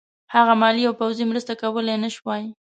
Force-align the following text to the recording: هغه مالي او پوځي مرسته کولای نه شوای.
هغه 0.33 0.53
مالي 0.61 0.83
او 0.87 0.93
پوځي 1.01 1.23
مرسته 1.31 1.53
کولای 1.61 1.97
نه 2.03 2.09
شوای. 2.15 2.43